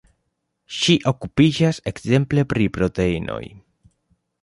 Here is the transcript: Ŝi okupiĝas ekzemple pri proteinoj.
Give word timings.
Ŝi 0.77 0.95
okupiĝas 1.11 1.81
ekzemple 1.93 2.47
pri 2.55 2.71
proteinoj. 2.79 3.43